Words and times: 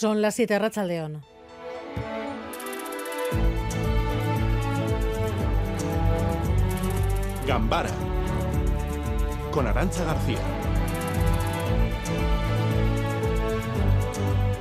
Son 0.00 0.22
las 0.22 0.34
7 0.36 0.58
Racha 0.58 0.82
León. 0.82 1.22
Gambara 7.46 7.90
con 9.52 9.66
Arancha 9.66 10.02
García. 10.04 10.38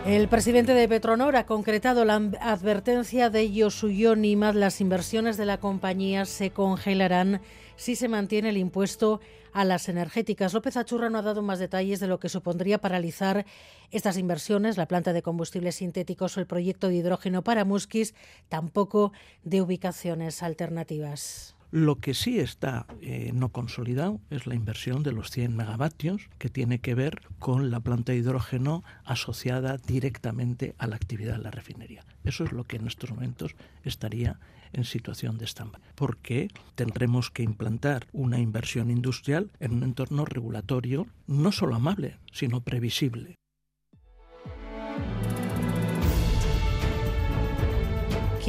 El 0.09 0.27
presidente 0.27 0.73
de 0.73 0.87
Petronor 0.87 1.35
ha 1.35 1.45
concretado 1.45 2.03
la 2.03 2.15
advertencia 2.15 3.29
de 3.29 3.51
Yosuyo 3.51 4.15
Nimad. 4.15 4.55
Las 4.55 4.81
inversiones 4.81 5.37
de 5.37 5.45
la 5.45 5.59
compañía 5.59 6.25
se 6.25 6.49
congelarán 6.49 7.41
si 7.75 7.95
se 7.95 8.07
mantiene 8.07 8.49
el 8.49 8.57
impuesto 8.57 9.21
a 9.53 9.65
las 9.65 9.87
energéticas. 9.87 10.55
López 10.55 10.77
Achurra 10.77 11.11
no 11.11 11.19
ha 11.19 11.21
dado 11.21 11.43
más 11.43 11.59
detalles 11.59 11.99
de 11.99 12.07
lo 12.07 12.19
que 12.19 12.27
supondría 12.27 12.79
paralizar 12.79 13.45
estas 13.91 14.17
inversiones, 14.17 14.77
la 14.77 14.87
planta 14.87 15.13
de 15.13 15.21
combustibles 15.21 15.75
sintéticos 15.75 16.35
o 16.35 16.39
el 16.39 16.47
proyecto 16.47 16.87
de 16.87 16.95
hidrógeno 16.95 17.43
para 17.43 17.63
Musquis, 17.63 18.15
tampoco 18.47 19.11
de 19.43 19.61
ubicaciones 19.61 20.41
alternativas. 20.41 21.55
Lo 21.71 21.97
que 21.97 22.15
sí 22.15 22.39
está 22.39 22.87
eh, 23.01 23.31
no 23.33 23.49
consolidado 23.49 24.19
es 24.31 24.47
la 24.47 24.55
inversión 24.55 25.03
de 25.03 25.11
los 25.11 25.29
100 25.29 25.55
megavatios 25.55 26.27
que 26.39 26.49
tiene 26.49 26.79
que 26.79 26.95
ver 26.95 27.21
con 27.37 27.69
la 27.69 27.79
planta 27.79 28.11
de 28.11 28.17
hidrógeno 28.17 28.83
asociada 29.05 29.77
directamente 29.77 30.73
a 30.79 30.87
la 30.87 30.95
actividad 30.95 31.37
de 31.37 31.43
la 31.43 31.51
refinería. 31.51 32.03
Eso 32.23 32.43
es 32.43 32.53
lo 32.53 32.63
que 32.63 32.77
en 32.77 32.87
estos 32.87 33.11
momentos 33.11 33.55
estaría 33.83 34.39
en 34.73 34.83
situación 34.83 35.37
de 35.37 35.45
stand 35.45 35.77
porque 35.95 36.49
tendremos 36.75 37.29
que 37.29 37.43
implantar 37.43 38.07
una 38.13 38.39
inversión 38.39 38.89
industrial 38.89 39.51
en 39.59 39.73
un 39.73 39.83
entorno 39.83 40.25
regulatorio 40.25 41.05
no 41.27 41.51
solo 41.51 41.75
amable, 41.75 42.17
sino 42.31 42.61
previsible. 42.61 43.38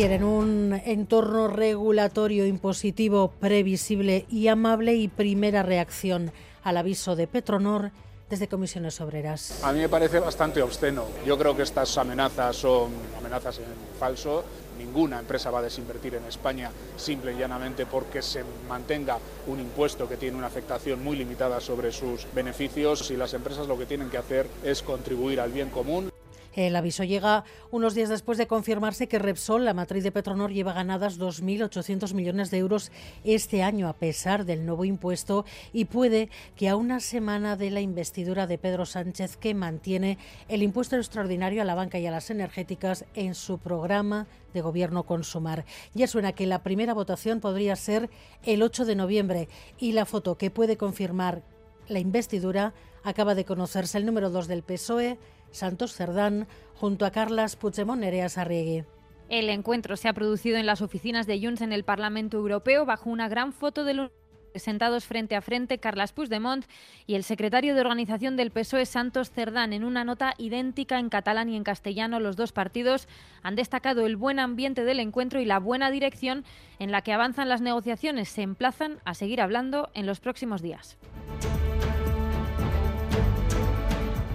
Quieren 0.01 0.25
un 0.25 0.81
entorno 0.87 1.47
regulatorio 1.47 2.47
impositivo 2.47 3.33
previsible 3.39 4.25
y 4.31 4.49
amable 4.49 4.95
y 4.95 5.09
primera 5.09 5.63
reacción 5.63 6.33
al 6.63 6.79
aviso 6.79 7.17
de 7.17 7.27
Petronor 7.27 7.91
desde 8.31 8.49
Comisiones 8.49 8.99
Obreras. 9.03 9.63
A 9.63 9.75
mí 9.75 9.81
me 9.81 9.91
parece 9.91 10.19
bastante 10.19 10.63
obsceno. 10.63 11.05
Yo 11.27 11.37
creo 11.37 11.55
que 11.55 11.65
estas 11.65 11.99
amenazas 11.99 12.57
son 12.57 12.93
amenazas 13.19 13.59
en 13.59 13.67
falso. 13.99 14.43
Ninguna 14.79 15.19
empresa 15.19 15.51
va 15.51 15.59
a 15.59 15.63
desinvertir 15.65 16.15
en 16.15 16.25
España 16.25 16.71
simple 16.97 17.35
y 17.35 17.37
llanamente 17.37 17.85
porque 17.85 18.23
se 18.23 18.43
mantenga 18.71 19.19
un 19.49 19.61
impuesto 19.61 20.09
que 20.09 20.17
tiene 20.17 20.39
una 20.39 20.47
afectación 20.47 21.05
muy 21.05 21.19
limitada 21.19 21.61
sobre 21.61 21.93
sus 21.93 22.27
beneficios 22.35 23.11
y 23.11 23.19
las 23.19 23.35
empresas 23.35 23.69
lo 23.69 23.77
que 23.77 23.85
tienen 23.85 24.09
que 24.09 24.17
hacer 24.17 24.47
es 24.65 24.81
contribuir 24.81 25.41
al 25.41 25.53
bien 25.53 25.69
común. 25.69 26.10
El 26.55 26.75
aviso 26.75 27.05
llega 27.05 27.45
unos 27.71 27.95
días 27.95 28.09
después 28.09 28.37
de 28.37 28.49
confirmarse 28.49 29.07
que 29.07 29.21
Repsol, 29.21 29.65
la 29.65 29.75
matriz 29.75 30.03
de 30.03 30.11
Petronor, 30.11 30.53
lleva 30.53 30.73
ganadas 30.73 31.19
2.800 31.19 32.13
millones 32.13 32.51
de 32.51 32.59
euros 32.59 32.91
este 33.23 33.63
año 33.63 33.89
a 33.89 33.93
pesar 33.93 34.45
del 34.45 34.67
nuevo 34.67 34.85
impuesto 34.85 35.45
y 35.73 35.85
puede 35.85 36.29
que 36.57 36.69
a 36.69 36.77
una 36.77 36.99
semana 36.99 37.57
de 37.57 37.71
la 37.71 37.81
investidura 37.81 38.49
de 38.49 38.59
Pedro 38.59 38.85
Sánchez 38.85 39.37
que 39.37 39.55
mantiene 39.55 40.19
el 40.49 40.63
impuesto 40.63 40.97
extraordinario 40.97 41.63
a 41.63 41.65
la 41.65 41.77
banca 41.77 41.99
y 41.99 42.07
a 42.07 42.11
las 42.11 42.31
energéticas 42.31 43.05
en 43.15 43.37
su 43.37 43.59
programa 43.59 44.27
de 44.53 44.61
gobierno 44.61 45.05
Consumar. 45.05 45.65
Ya 45.95 46.09
suena 46.09 46.33
que 46.33 46.47
la 46.47 46.65
primera 46.65 46.95
votación 46.95 47.41
podría 47.41 47.77
ser 47.77 48.11
el 48.45 48.63
8 48.63 48.87
de 48.87 48.97
noviembre 48.97 49.49
y 49.79 49.93
la 49.93 50.05
foto 50.05 50.37
que 50.37 50.51
puede 50.51 50.77
confirmar 50.77 51.43
la 51.89 52.01
investidura 52.01 52.73
acaba 53.03 53.35
de 53.35 53.45
conocerse 53.45 53.99
el 53.99 54.07
número 54.07 54.31
2 54.31 54.49
del 54.49 54.63
PSOE 54.63 55.19
Santos 55.51 55.95
Cerdán, 55.95 56.47
junto 56.75 57.05
a 57.05 57.11
Carlas 57.11 57.57
Puigdemont 57.57 58.01
Nereas 58.01 58.39
Arriegui. 58.39 58.85
El 59.29 59.49
encuentro 59.49 59.97
se 59.97 60.09
ha 60.09 60.13
producido 60.13 60.57
en 60.59 60.67
las 60.67 60.83
oficinas 60.83 61.27
de 61.27 61.41
Junts 61.41 61.61
en 61.61 61.73
el 61.73 61.85
Parlamento 61.85 62.37
Europeo 62.37 62.85
bajo 62.85 63.11
una 63.11 63.29
gran 63.29 63.53
foto 63.53 63.85
de 63.85 63.95
los 63.95 64.11
sentados 64.57 65.05
frente 65.05 65.37
a 65.37 65.41
frente 65.41 65.79
Carlas 65.79 66.13
Puigdemont 66.13 66.65
y 67.07 67.15
el 67.15 67.23
secretario 67.23 67.77
de 67.77 67.83
organización 67.83 68.37
del 68.37 68.51
PSOE 68.51 68.85
Santos 68.87 69.31
Cerdán. 69.31 69.73
En 69.73 69.85
una 69.85 70.03
nota 70.03 70.35
idéntica 70.39 70.99
en 70.99 71.09
catalán 71.09 71.49
y 71.49 71.57
en 71.57 71.63
castellano, 71.63 72.19
los 72.19 72.35
dos 72.35 72.51
partidos 72.51 73.07
han 73.43 73.55
destacado 73.55 74.07
el 74.07 74.17
buen 74.17 74.41
ambiente 74.41 74.85
del 74.85 74.99
encuentro 74.99 75.41
y 75.41 75.45
la 75.45 75.61
buena 75.61 75.93
dirección 75.93 76.45
en 76.81 76.91
la 76.91 77.03
que 77.03 77.13
avanzan 77.13 77.49
las 77.49 77.61
negociaciones. 77.61 78.29
Se 78.29 78.43
emplazan 78.43 78.99
a 79.05 79.15
seguir 79.15 79.41
hablando 79.41 79.91
en 79.95 80.07
los 80.07 80.19
próximos 80.19 80.63
días. 80.63 80.99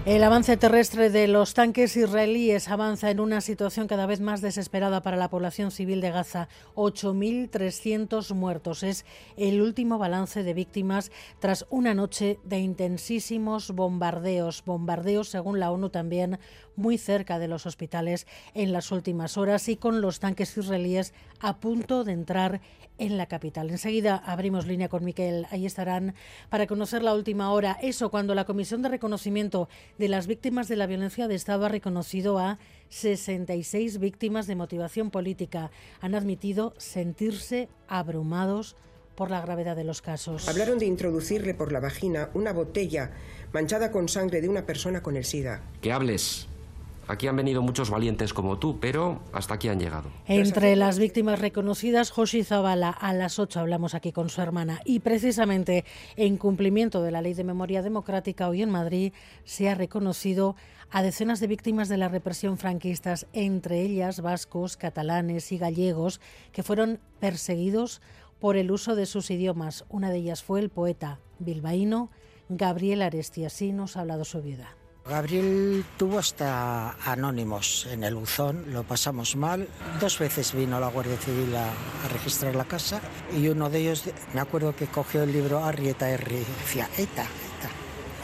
El 0.06 0.22
avance 0.22 0.56
terrestre 0.56 1.10
de 1.10 1.26
los 1.26 1.54
tanques 1.54 1.96
israelíes 1.96 2.68
avanza 2.68 3.10
en 3.10 3.18
una 3.18 3.40
situación 3.40 3.88
cada 3.88 4.06
vez 4.06 4.20
más 4.20 4.40
desesperada 4.40 5.02
para 5.02 5.16
la 5.16 5.30
población 5.30 5.72
civil 5.72 6.00
de 6.00 6.12
Gaza. 6.12 6.48
8.300 6.76 8.32
muertos 8.32 8.84
es 8.84 9.04
el 9.36 9.60
último 9.60 9.98
balance 9.98 10.44
de 10.44 10.54
víctimas 10.54 11.10
tras 11.40 11.66
una 11.70 11.92
noche 11.92 12.38
de 12.44 12.60
intensísimos 12.60 13.72
bombardeos. 13.72 14.62
Bombardeos, 14.64 15.28
según 15.28 15.58
la 15.58 15.72
ONU, 15.72 15.90
también 15.90 16.38
muy 16.76 16.98
cerca 16.98 17.40
de 17.40 17.48
los 17.48 17.66
hospitales 17.66 18.28
en 18.54 18.72
las 18.72 18.92
últimas 18.92 19.36
horas 19.36 19.68
y 19.68 19.76
con 19.76 20.00
los 20.00 20.20
tanques 20.20 20.56
israelíes 20.56 21.14
a 21.40 21.56
punto 21.56 22.04
de 22.04 22.12
entrar 22.12 22.60
en 22.98 23.18
la 23.18 23.26
capital. 23.26 23.70
Enseguida 23.70 24.22
abrimos 24.24 24.66
línea 24.66 24.88
con 24.88 25.04
Miquel. 25.04 25.46
Ahí 25.50 25.66
estarán 25.66 26.14
para 26.48 26.66
conocer 26.66 27.02
la 27.02 27.14
última 27.14 27.50
hora. 27.50 27.76
Eso 27.82 28.10
cuando 28.10 28.34
la 28.34 28.44
Comisión 28.44 28.82
de 28.82 28.88
Reconocimiento 28.88 29.68
de 29.98 30.08
las 30.08 30.26
Víctimas 30.26 30.68
de 30.68 30.76
la 30.76 30.86
Violencia 30.86 31.28
de 31.28 31.34
Estado 31.34 31.66
ha 31.66 31.68
reconocido 31.68 32.38
a 32.38 32.58
66 32.90 33.98
víctimas 33.98 34.46
de 34.46 34.56
motivación 34.56 35.10
política. 35.10 35.70
Han 36.00 36.14
admitido 36.14 36.74
sentirse 36.78 37.68
abrumados 37.88 38.76
por 39.14 39.30
la 39.30 39.40
gravedad 39.40 39.76
de 39.76 39.84
los 39.84 40.02
casos. 40.02 40.48
Hablaron 40.48 40.78
de 40.78 40.86
introducirle 40.86 41.54
por 41.54 41.72
la 41.72 41.80
vagina 41.80 42.30
una 42.34 42.52
botella 42.52 43.12
manchada 43.52 43.90
con 43.90 44.08
sangre 44.08 44.40
de 44.40 44.48
una 44.48 44.66
persona 44.66 45.02
con 45.02 45.16
el 45.16 45.24
SIDA. 45.24 45.62
Que 45.80 45.92
hables 45.92 46.48
Aquí 47.08 47.28
han 47.28 47.36
venido 47.36 47.62
muchos 47.62 47.90
valientes 47.90 48.34
como 48.34 48.58
tú, 48.58 48.78
pero 48.80 49.20
hasta 49.32 49.54
aquí 49.54 49.68
han 49.68 49.78
llegado. 49.78 50.10
Entre 50.26 50.74
las 50.76 50.98
víctimas 50.98 51.38
reconocidas, 51.38 52.10
Joshi 52.10 52.42
Zavala, 52.42 52.90
a 52.90 53.12
las 53.12 53.38
8 53.38 53.60
hablamos 53.60 53.94
aquí 53.94 54.12
con 54.12 54.28
su 54.28 54.40
hermana. 54.40 54.80
Y 54.84 55.00
precisamente 55.00 55.84
en 56.16 56.36
cumplimiento 56.36 57.02
de 57.02 57.10
la 57.10 57.22
Ley 57.22 57.34
de 57.34 57.44
Memoria 57.44 57.82
Democrática, 57.82 58.48
hoy 58.48 58.62
en 58.62 58.70
Madrid 58.70 59.12
se 59.44 59.68
ha 59.68 59.74
reconocido 59.74 60.56
a 60.90 61.02
decenas 61.02 61.40
de 61.40 61.46
víctimas 61.46 61.88
de 61.88 61.96
la 61.96 62.08
represión 62.08 62.58
franquistas, 62.58 63.26
entre 63.32 63.82
ellas 63.82 64.20
vascos, 64.20 64.76
catalanes 64.76 65.50
y 65.52 65.58
gallegos, 65.58 66.20
que 66.52 66.62
fueron 66.62 67.00
perseguidos 67.20 68.00
por 68.40 68.56
el 68.56 68.70
uso 68.70 68.94
de 68.94 69.06
sus 69.06 69.30
idiomas. 69.30 69.84
Una 69.88 70.10
de 70.10 70.18
ellas 70.18 70.42
fue 70.42 70.60
el 70.60 70.70
poeta 70.70 71.20
bilbaíno 71.38 72.10
Gabriel 72.48 73.02
Aresti. 73.02 73.72
nos 73.72 73.96
ha 73.96 74.00
hablado 74.00 74.24
su 74.24 74.42
vida. 74.42 74.76
Gabriel 75.08 75.84
tuvo 75.96 76.18
hasta 76.18 76.96
anónimos 77.04 77.86
en 77.92 78.02
el 78.02 78.16
buzón, 78.16 78.64
lo 78.72 78.82
pasamos 78.82 79.36
mal. 79.36 79.68
Dos 80.00 80.18
veces 80.18 80.52
vino 80.52 80.80
la 80.80 80.88
Guardia 80.88 81.16
Civil 81.16 81.54
a, 81.54 81.70
registrar 82.12 82.56
la 82.56 82.64
casa 82.64 83.00
y 83.36 83.48
uno 83.48 83.70
de 83.70 83.80
ellos, 83.80 84.04
me 84.34 84.40
acuerdo 84.40 84.74
que 84.74 84.86
cogió 84.86 85.22
el 85.22 85.32
libro 85.32 85.64
Arrieta 85.64 86.10
R, 86.10 86.38
decía, 86.38 86.88
ETA, 86.96 87.26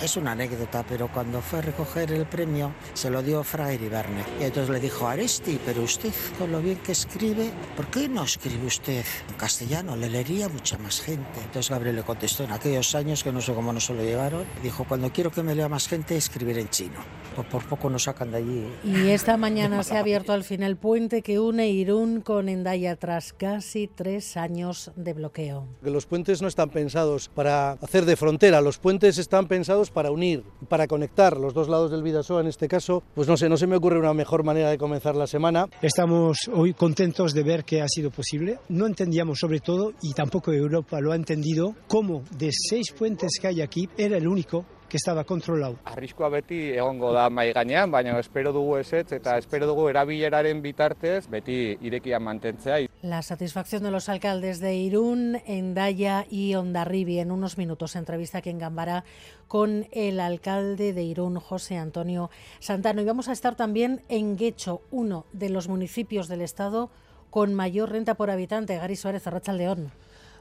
es 0.03 0.17
una 0.17 0.33
anécdota, 0.33 0.85
pero 0.89 1.09
cuando 1.09 1.41
fue 1.41 1.61
a 1.61 1.63
recoger 1.63 2.11
el 2.13 2.27
premio 2.27 2.73
se 2.93 3.09
lo 3.09 3.23
dio 3.23 3.45
Fra 3.45 3.67
Verne. 3.67 4.25
Y 4.41 4.45
entonces 4.45 4.71
le 4.71 4.81
dijo, 4.81 5.07
Aresti, 5.07 5.61
pero 5.65 5.83
usted 5.83 6.13
con 6.39 6.51
lo 6.51 6.61
bien 6.61 6.79
que 6.79 6.93
escribe, 6.93 7.51
¿por 7.77 7.87
qué 7.87 8.09
no 8.09 8.25
escribe 8.25 8.67
usted 8.67 9.05
en 9.29 9.35
castellano? 9.37 9.97
Le 9.97 10.09
leería 10.09 10.49
mucha 10.49 10.77
más 10.79 11.01
gente. 11.01 11.41
Entonces 11.45 11.71
Gabriel 11.71 11.97
le 11.97 12.03
contestó 12.03 12.45
en 12.45 12.53
aquellos 12.53 12.95
años, 12.95 13.23
que 13.23 13.33
no 13.33 13.41
sé 13.41 13.55
cómo 13.55 13.73
no 13.73 13.81
se 13.81 13.95
lo 13.95 14.03
llevaron, 14.03 14.45
dijo, 14.63 14.85
cuando 14.85 15.13
quiero 15.13 15.31
que 15.31 15.43
me 15.43 15.55
lea 15.55 15.69
más 15.69 15.87
gente, 15.87 16.17
escribir 16.17 16.59
en 16.59 16.69
chino. 16.69 17.01
Pues 17.35 17.47
por 17.49 17.65
poco 17.65 17.89
nos 17.89 18.03
sacan 18.03 18.31
de 18.31 18.37
allí. 18.39 18.69
Y 18.85 19.09
esta 19.09 19.39
mañana 19.39 19.83
se 19.83 19.97
ha 19.97 20.01
abierto 20.01 20.33
al 20.35 20.45
fin 20.45 20.63
el 20.63 20.77
puente 20.77 21.23
que 21.23 21.41
une 21.41 21.71
Irún 21.71 22.21
con 22.21 22.49
Endaya 22.51 22.97
tras 22.97 23.33
casi 23.33 23.89
tres 23.89 24.37
años 24.37 24.91
de 24.97 25.15
bloqueo. 25.15 25.67
Los 25.81 26.05
puentes 26.05 26.43
no 26.43 26.49
están 26.49 26.69
pensados 26.69 27.31
para 27.31 27.73
hacer 27.73 28.05
de 28.05 28.17
frontera, 28.17 28.61
los 28.61 28.79
puentes 28.79 29.17
están 29.17 29.49
pensados 29.49 29.91
para 29.93 30.11
unir, 30.11 30.43
para 30.69 30.87
conectar 30.87 31.37
los 31.37 31.55
dos 31.55 31.69
lados 31.69 31.91
del 31.91 32.03
Vidasoa 32.03 32.41
en 32.41 32.49
este 32.49 32.69
caso, 32.69 33.03
pues 33.15 33.29
no 33.29 33.37
sé, 33.37 33.49
no 33.49 33.57
se 33.57 33.67
me 33.67 33.77
ocurre 33.77 33.99
una 33.99 34.15
mejor 34.15 34.45
manera 34.45 34.71
de 34.71 34.79
comenzar 34.79 35.15
la 35.15 35.27
semana. 35.27 35.69
Estamos 35.81 36.51
hoy 36.53 36.75
contentos 36.75 37.33
de 37.33 37.43
ver 37.43 37.65
que 37.65 37.83
ha 37.83 37.89
sido 37.89 38.11
posible. 38.11 38.59
No 38.69 38.87
entendíamos 38.87 39.39
sobre 39.39 39.61
todo, 39.61 39.93
y 40.03 40.13
tampoco 40.13 40.53
Europa 40.53 41.01
lo 41.01 41.13
ha 41.13 41.17
entendido, 41.17 41.75
cómo 41.87 42.23
de 42.37 42.51
seis 42.53 42.93
puentes 42.93 43.39
que 43.41 43.49
hay 43.49 43.61
aquí 43.61 43.89
era 43.97 44.17
el 44.17 44.27
único 44.27 44.65
que 44.93 44.99
estaba 44.99 45.25
controlado. 45.25 45.79
Arriskua 45.89 46.29
beti 46.29 46.77
egongo 46.77 47.15
da 47.17 47.31
mai 47.33 47.49
gainean, 47.57 47.89
baina 47.89 48.13
espero 48.21 48.51
dugu 48.53 48.77
eta 48.77 49.39
espero 49.39 49.65
dugu 49.65 49.87
erabileraren 49.89 50.61
bitartez 50.61 51.31
beti 51.33 51.79
irekian 51.81 52.23
mantentzea. 52.23 52.77
La 53.01 53.23
satisfacción 53.23 53.85
de 53.85 53.91
los 53.91 54.11
alcaldes 54.11 54.61
de 54.61 54.75
Irún, 54.75 55.41
Endaya 55.47 56.27
y 56.29 56.55
Ondarribi 56.57 57.21
en 57.21 57.31
unos 57.31 57.57
minutos. 57.57 57.97
Entrevista 57.97 58.39
aquí 58.39 58.51
en 58.51 58.59
Gambara 58.59 59.05
con 59.49 59.87
el 59.93 60.21
alcalde 60.21 60.93
de 60.93 61.03
Irún, 61.05 61.41
José 61.41 61.79
Antonio 61.79 62.29
Santano. 62.59 63.01
Y 63.01 63.07
vamos 63.07 63.29
a 63.29 63.33
estar 63.33 63.57
también 63.57 64.03
en 64.11 64.37
Guecho, 64.37 64.83
uno 64.91 65.25
de 65.33 65.49
los 65.49 65.69
municipios 65.69 66.29
del 66.29 66.43
estado 66.43 66.91
con 67.31 67.55
mayor 67.55 67.93
renta 67.93 68.13
por 68.13 68.31
habitante. 68.31 68.77
Gary 68.77 68.97
Suárez, 68.97 69.27
Arracha 69.27 69.55
León. 69.55 69.91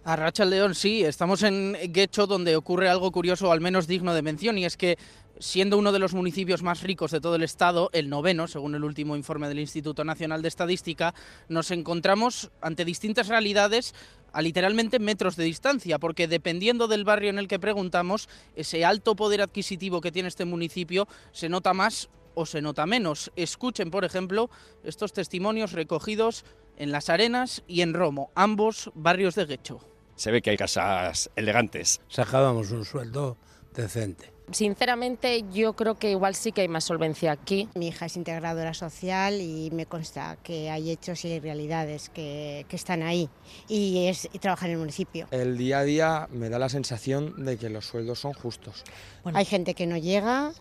Arracha 0.04 0.46
León, 0.46 0.74
sí, 0.74 1.04
estamos 1.04 1.44
en 1.44 1.78
Guecho 1.94 2.26
donde 2.26 2.56
ocurre 2.56 2.90
algo 2.90 3.12
curioso, 3.12 3.52
al 3.52 3.62
menos 3.62 3.86
digno 3.86 4.16
de 4.16 4.24
mención, 4.24 4.58
y 4.58 4.66
es 4.66 4.76
que 4.76 4.98
siendo 5.38 5.78
uno 5.78 5.92
de 5.92 6.00
los 6.00 6.16
municipios 6.16 6.64
más 6.64 6.82
ricos 6.82 7.12
de 7.12 7.22
todo 7.22 7.36
el 7.36 7.44
estado, 7.44 7.92
el 7.94 8.10
noveno, 8.10 8.48
según 8.48 8.74
el 8.74 8.84
último 8.84 9.16
informe 9.16 9.48
del 9.48 9.60
Instituto 9.60 10.04
Nacional 10.04 10.42
de 10.42 10.48
Estadística, 10.48 11.14
nos 11.50 11.70
encontramos 11.70 12.50
ante 12.62 12.84
distintas 12.84 13.28
realidades 13.28 13.94
a 14.34 14.42
literalmente 14.42 14.98
metros 14.98 15.36
de 15.36 15.44
distancia, 15.44 16.00
porque 16.00 16.28
dependiendo 16.28 16.88
del 16.88 17.04
barrio 17.04 17.30
en 17.30 17.38
el 17.38 17.48
que 17.48 17.60
preguntamos, 17.60 18.28
ese 18.56 18.84
alto 18.84 19.16
poder 19.16 19.42
adquisitivo 19.42 20.02
que 20.02 20.12
tiene 20.12 20.30
este 20.30 20.46
municipio 20.46 21.08
se 21.32 21.48
nota 21.48 21.74
más 21.74 22.10
o 22.34 22.46
se 22.48 22.62
nota 22.62 22.86
menos. 22.86 23.32
Escuchen, 23.36 23.92
por 23.92 24.06
ejemplo, 24.06 24.50
estos 24.84 25.14
testimonios 25.14 25.74
recogidos 25.74 26.44
en 26.82 26.92
Las 26.92 27.10
Arenas 27.10 27.62
y 27.68 27.82
en 27.82 27.94
Romo, 27.94 28.32
ambos 28.34 28.92
barrios 28.96 29.36
de 29.36 29.46
Guecho. 29.46 29.80
Se 30.16 30.32
ve 30.32 30.42
que 30.42 30.50
hay 30.50 30.58
casas 30.58 31.30
elegantes. 31.36 32.02
Sacábamos 32.08 32.72
un 32.72 32.86
sueldo 32.86 33.38
decente. 33.76 34.34
Sinceramente, 34.52 35.46
yo 35.54 35.74
creo 35.74 35.96
que 35.96 36.10
igual 36.10 36.34
sí 36.34 36.52
que 36.52 36.62
hay 36.62 36.68
más 36.68 36.84
solvencia 36.84 37.32
aquí. 37.32 37.70
Mi 37.76 37.90
hija 37.90 38.08
es 38.08 38.18
integradora 38.18 38.74
social 38.74 39.40
y 39.40 39.70
me 39.72 39.86
consta 39.86 40.38
que 40.44 40.72
hay 40.72 40.90
hechos 40.90 41.24
y 41.24 41.40
realidades 41.40 42.10
que, 42.10 42.66
que 42.68 42.76
están 42.76 43.04
ahí 43.04 43.30
y, 43.70 44.08
es, 44.08 44.28
y 44.34 44.40
trabajar 44.40 44.70
en 44.70 44.74
el 44.74 44.80
municipio. 44.80 45.28
El 45.30 45.60
día 45.60 45.80
a 45.80 45.84
día 45.84 46.28
me 46.32 46.50
da 46.50 46.58
la 46.58 46.70
sensación 46.70 47.46
de 47.46 47.58
que 47.58 47.70
los 47.70 47.86
sueldos 47.86 48.20
son 48.20 48.34
justos. 48.34 48.84
Bueno. 49.24 49.38
Hay 49.38 49.46
gente 49.46 49.76
que 49.76 49.86
no 49.86 49.98
llega, 49.98 50.52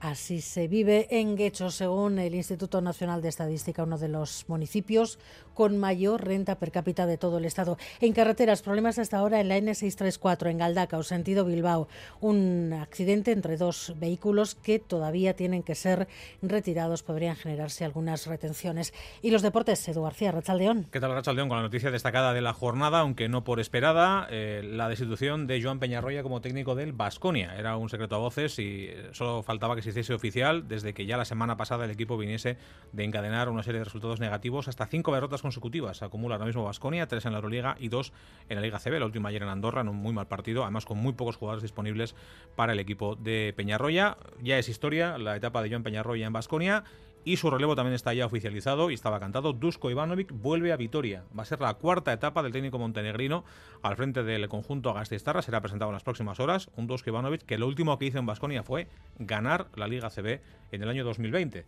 Así 0.00 0.40
se 0.40 0.66
vive 0.66 1.08
en 1.10 1.36
Guecho, 1.36 1.70
según 1.70 2.18
el 2.18 2.34
Instituto 2.34 2.80
Nacional 2.80 3.20
de 3.20 3.28
Estadística, 3.28 3.82
uno 3.82 3.98
de 3.98 4.08
los 4.08 4.46
municipios 4.48 5.18
con 5.52 5.76
mayor 5.76 6.24
renta 6.24 6.58
per 6.58 6.72
cápita 6.72 7.04
de 7.04 7.18
todo 7.18 7.36
el 7.36 7.44
Estado. 7.44 7.76
En 8.00 8.14
carreteras, 8.14 8.62
problemas 8.62 8.98
hasta 8.98 9.18
ahora 9.18 9.42
en 9.42 9.48
la 9.48 9.58
N634, 9.58 10.48
en 10.48 10.56
Galdacao, 10.56 11.02
sentido 11.02 11.44
Bilbao. 11.44 11.86
Un 12.20 12.72
accidente 12.80 13.32
entre 13.32 13.58
dos 13.58 13.92
vehículos 14.00 14.54
que 14.54 14.78
todavía 14.78 15.36
tienen 15.36 15.62
que 15.62 15.74
ser 15.74 16.08
retirados. 16.40 17.02
Podrían 17.02 17.36
generarse 17.36 17.84
algunas 17.84 18.26
retenciones. 18.26 18.94
Y 19.20 19.30
los 19.30 19.42
deportes, 19.42 19.86
Edu 19.86 20.02
García, 20.02 20.32
Rachaldeón. 20.32 20.86
¿Qué 20.90 21.00
tal, 21.00 21.12
Rachaldeón? 21.12 21.50
Con 21.50 21.58
la 21.58 21.64
noticia 21.64 21.90
destacada 21.90 22.32
de 22.32 22.40
la 22.40 22.54
jornada, 22.54 23.00
aunque 23.00 23.28
no 23.28 23.44
por 23.44 23.60
esperada, 23.60 24.26
eh, 24.30 24.62
la 24.64 24.88
destitución 24.88 25.46
de 25.46 25.62
Joan 25.62 25.78
Peñarroya 25.78 26.22
como 26.22 26.40
técnico 26.40 26.74
del 26.74 26.94
Basconia. 26.94 27.54
Era 27.58 27.76
un 27.76 27.90
secreto 27.90 28.14
a 28.14 28.18
voces 28.18 28.58
y 28.58 28.88
solo 29.12 29.42
faltaba 29.42 29.76
que 29.76 29.82
se 29.82 29.89
hiciese 29.90 30.14
oficial 30.14 30.66
desde 30.68 30.94
que 30.94 31.06
ya 31.06 31.16
la 31.16 31.24
semana 31.24 31.56
pasada 31.56 31.84
el 31.84 31.90
equipo 31.90 32.16
viniese 32.16 32.56
de 32.92 33.04
encadenar 33.04 33.48
una 33.48 33.62
serie 33.62 33.78
de 33.78 33.84
resultados 33.84 34.20
negativos 34.20 34.68
hasta 34.68 34.86
cinco 34.86 35.12
derrotas 35.14 35.42
consecutivas. 35.42 36.02
Acumula 36.02 36.36
ahora 36.36 36.46
mismo 36.46 36.64
Basconia, 36.64 37.06
tres 37.06 37.26
en 37.26 37.32
la 37.32 37.38
Euroliga 37.38 37.76
y 37.78 37.88
dos 37.88 38.12
en 38.48 38.56
la 38.56 38.62
Liga 38.62 38.78
CB. 38.78 38.98
La 38.98 39.06
última 39.06 39.28
ayer 39.28 39.42
en 39.42 39.48
Andorra, 39.48 39.82
en 39.82 39.88
un 39.88 39.96
muy 39.96 40.12
mal 40.12 40.26
partido, 40.26 40.62
además 40.62 40.84
con 40.84 40.98
muy 40.98 41.12
pocos 41.12 41.36
jugadores 41.36 41.62
disponibles 41.62 42.14
para 42.56 42.72
el 42.72 42.80
equipo 42.80 43.16
de 43.16 43.54
Peñarroya. 43.56 44.16
Ya 44.42 44.58
es 44.58 44.68
historia 44.68 45.18
la 45.18 45.36
etapa 45.36 45.62
de 45.62 45.70
Joan 45.70 45.82
Peñarroya 45.82 46.26
en 46.26 46.32
Basconia 46.32 46.84
y 47.24 47.36
su 47.36 47.50
relevo 47.50 47.76
también 47.76 47.94
está 47.94 48.14
ya 48.14 48.26
oficializado 48.26 48.90
y 48.90 48.94
estaba 48.94 49.20
cantado. 49.20 49.52
Dusko 49.52 49.90
Ivanovic 49.90 50.32
vuelve 50.32 50.72
a 50.72 50.76
Vitoria. 50.76 51.24
Va 51.38 51.42
a 51.42 51.46
ser 51.46 51.60
la 51.60 51.74
cuarta 51.74 52.12
etapa 52.12 52.42
del 52.42 52.52
técnico 52.52 52.78
montenegrino 52.78 53.44
al 53.82 53.96
frente 53.96 54.22
del 54.22 54.48
conjunto 54.48 54.94
Gasteiztarra. 54.94 55.42
Será 55.42 55.60
presentado 55.60 55.90
en 55.90 55.94
las 55.94 56.02
próximas 56.02 56.40
horas. 56.40 56.70
Un 56.76 56.86
Dusko 56.86 57.10
Ivanovic 57.10 57.42
que 57.44 57.58
lo 57.58 57.66
último 57.66 57.98
que 57.98 58.06
hizo 58.06 58.18
en 58.18 58.26
Basconia 58.26 58.62
fue 58.62 58.88
ganar 59.18 59.68
la 59.80 59.88
Liga 59.88 60.10
CB 60.10 60.40
en 60.70 60.82
el 60.82 60.88
año 60.88 61.04
2020 61.04 61.66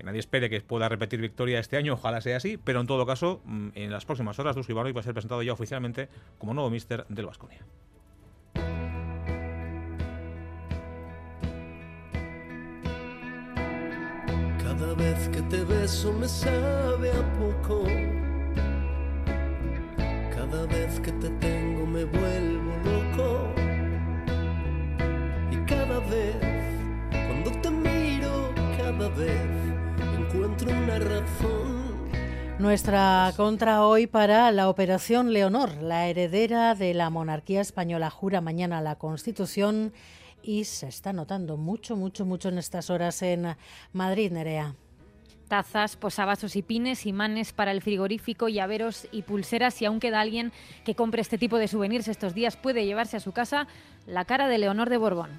que 0.00 0.04
nadie 0.06 0.20
espere 0.20 0.48
que 0.48 0.62
pueda 0.62 0.88
repetir 0.88 1.20
victoria 1.20 1.60
este 1.60 1.76
año, 1.76 1.92
ojalá 1.92 2.22
sea 2.22 2.38
así, 2.38 2.56
pero 2.56 2.80
en 2.80 2.86
todo 2.86 3.04
caso, 3.04 3.42
en 3.74 3.90
las 3.90 4.06
próximas 4.06 4.38
horas, 4.38 4.56
Dusko 4.56 4.72
Ivanovic 4.72 4.96
va 4.96 5.00
a 5.00 5.02
ser 5.02 5.12
presentado 5.12 5.42
ya 5.42 5.52
oficialmente 5.52 6.08
como 6.38 6.54
nuevo 6.54 6.70
míster 6.70 7.04
del 7.10 7.26
Basconia. 7.26 7.66
Cada 14.62 14.94
vez 14.94 15.28
que 15.28 15.42
te 15.42 15.64
beso 15.64 16.14
me 16.14 16.26
sabe 16.26 17.10
a 17.10 17.32
poco. 17.34 17.89
Vez 29.16 29.40
encuentro 30.18 30.70
una 30.70 30.98
razón. 30.98 31.80
Nuestra 32.58 33.32
contra 33.36 33.86
hoy 33.86 34.06
para 34.06 34.52
la 34.52 34.68
Operación 34.68 35.32
Leonor, 35.32 35.76
la 35.82 36.08
heredera 36.08 36.74
de 36.74 36.92
la 36.92 37.08
monarquía 37.08 37.62
española, 37.62 38.10
jura 38.10 38.40
mañana 38.40 38.82
la 38.82 38.96
Constitución 38.96 39.92
y 40.42 40.64
se 40.64 40.88
está 40.88 41.12
notando 41.12 41.56
mucho, 41.56 41.96
mucho, 41.96 42.24
mucho 42.24 42.50
en 42.50 42.58
estas 42.58 42.90
horas 42.90 43.22
en 43.22 43.56
Madrid, 43.92 44.30
Nerea. 44.30 44.74
Tazas, 45.48 45.96
posavasos 45.96 46.54
y 46.54 46.62
pines, 46.62 47.06
imanes 47.06 47.52
para 47.52 47.72
el 47.72 47.82
frigorífico, 47.82 48.48
llaveros 48.48 49.08
y 49.10 49.22
pulseras. 49.22 49.74
Si 49.74 49.84
aún 49.84 49.98
queda 49.98 50.20
alguien 50.20 50.52
que 50.84 50.94
compre 50.94 51.22
este 51.22 51.38
tipo 51.38 51.58
de 51.58 51.66
souvenirs 51.66 52.08
estos 52.08 52.34
días, 52.34 52.56
puede 52.56 52.86
llevarse 52.86 53.16
a 53.16 53.20
su 53.20 53.32
casa 53.32 53.66
la 54.06 54.24
cara 54.26 54.48
de 54.48 54.58
Leonor 54.58 54.90
de 54.90 54.96
Borbón. 54.96 55.30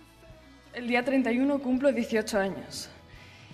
El 0.73 0.87
día 0.87 1.05
31 1.05 1.59
cumplo 1.59 1.91
18 1.91 2.39
años. 2.39 2.89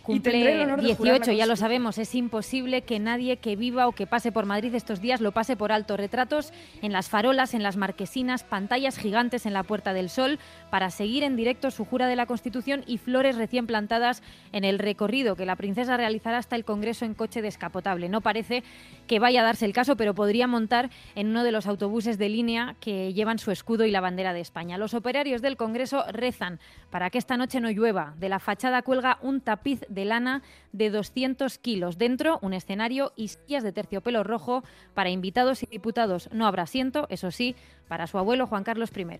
Cumple 0.07 0.65
18, 0.77 1.33
ya 1.33 1.45
lo 1.45 1.57
sabemos. 1.57 1.97
Es 1.97 2.15
imposible 2.15 2.83
que 2.83 2.97
nadie 2.97 3.37
que 3.37 3.57
viva 3.57 3.89
o 3.89 3.91
que 3.91 4.07
pase 4.07 4.31
por 4.31 4.45
Madrid 4.45 4.73
estos 4.73 5.01
días 5.01 5.19
lo 5.19 5.33
pase 5.33 5.57
por 5.57 5.73
alto. 5.73 5.97
Retratos 5.97 6.53
en 6.81 6.93
las 6.93 7.09
farolas, 7.09 7.53
en 7.53 7.61
las 7.61 7.75
marquesinas, 7.75 8.45
pantallas 8.45 8.97
gigantes 8.97 9.45
en 9.45 9.51
la 9.51 9.63
Puerta 9.63 9.91
del 9.91 10.09
Sol 10.09 10.39
para 10.69 10.91
seguir 10.91 11.23
en 11.23 11.35
directo 11.35 11.71
su 11.71 11.83
jura 11.83 12.07
de 12.07 12.15
la 12.15 12.25
Constitución 12.25 12.85
y 12.87 12.99
flores 12.99 13.35
recién 13.35 13.67
plantadas 13.67 14.23
en 14.53 14.63
el 14.63 14.79
recorrido 14.79 15.35
que 15.35 15.45
la 15.45 15.57
princesa 15.57 15.97
realizará 15.97 16.37
hasta 16.37 16.55
el 16.55 16.63
Congreso 16.63 17.03
en 17.03 17.13
coche 17.13 17.41
descapotable. 17.41 18.07
No 18.07 18.21
parece 18.21 18.63
que 19.07 19.19
vaya 19.19 19.41
a 19.41 19.43
darse 19.43 19.65
el 19.65 19.73
caso, 19.73 19.97
pero 19.97 20.15
podría 20.15 20.47
montar 20.47 20.89
en 21.15 21.27
uno 21.27 21.43
de 21.43 21.51
los 21.51 21.67
autobuses 21.67 22.17
de 22.17 22.29
línea 22.29 22.77
que 22.79 23.11
llevan 23.13 23.39
su 23.39 23.51
escudo 23.51 23.83
y 23.83 23.91
la 23.91 23.99
bandera 23.99 24.31
de 24.31 24.39
España. 24.39 24.77
Los 24.77 24.93
operarios 24.93 25.41
del 25.41 25.57
Congreso 25.57 26.05
rezan 26.13 26.61
para 26.91 27.09
que 27.09 27.17
esta 27.17 27.35
noche 27.35 27.59
no 27.59 27.69
llueva. 27.69 28.13
De 28.17 28.29
la 28.29 28.39
fachada 28.39 28.83
cuelga 28.83 29.17
un 29.21 29.41
tapiz 29.41 29.81
de 29.97 30.05
lana 30.05 30.43
de 30.71 30.91
200 30.91 31.57
kilos. 31.57 31.97
Dentro, 31.97 32.37
un 32.43 32.53
escenario 32.53 33.11
y 33.15 33.29
sillas 33.29 33.63
de 33.63 33.73
terciopelo 33.73 34.23
rojo 34.23 34.63
para 34.93 35.09
invitados 35.09 35.63
y 35.63 35.65
diputados. 35.65 36.29
No 36.31 36.45
habrá 36.45 36.63
asiento, 36.63 37.07
eso 37.09 37.31
sí, 37.31 37.55
para 37.87 38.05
su 38.05 38.19
abuelo 38.19 38.45
Juan 38.45 38.63
Carlos 38.63 38.91
I. 38.95 39.19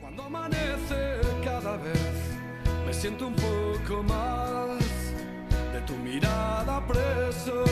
Cuando 0.00 0.22
amanece 0.22 1.20
cada 1.42 1.76
vez 1.78 2.34
me 2.86 2.92
siento 2.92 3.26
un 3.26 3.34
poco 3.34 4.02
más 4.04 4.78
de 5.72 5.80
tu 5.86 5.94
mirada 5.96 6.86
preso 6.86 7.64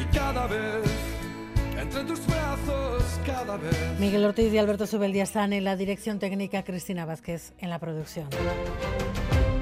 y 0.00 0.16
cada 0.16 0.46
vez 0.46 0.84
entre 1.78 2.04
tus 2.04 2.26
brazos 2.26 3.20
cada 3.26 3.56
vez 3.56 3.98
Miguel 3.98 4.24
Ortiz 4.24 4.52
y 4.52 4.58
Alberto 4.58 4.86
Subeldía 4.86 5.24
están 5.24 5.52
en 5.52 5.64
la 5.64 5.76
dirección 5.76 6.18
técnica, 6.18 6.62
Cristina 6.62 7.04
Vázquez 7.04 7.52
en 7.58 7.70
la 7.70 7.78
producción. 7.78 8.28